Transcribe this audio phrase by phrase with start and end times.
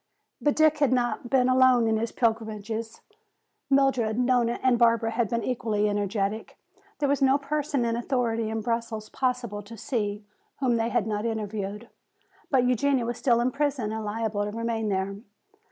[0.41, 3.01] But Dick had not been alone in his pilgrimages.
[3.69, 6.57] Mildred, Nona and Barbara had been equally energetic.
[6.97, 10.25] There was no person in authority in Brussels possible to see
[10.59, 11.87] whom they had not interviewed.
[12.49, 15.17] But Eugenia was still in prison and liable to remain there.